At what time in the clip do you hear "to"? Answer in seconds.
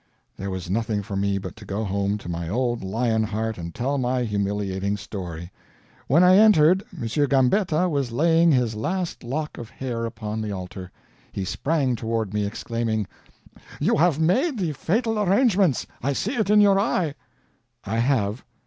1.57-1.63, 2.17-2.27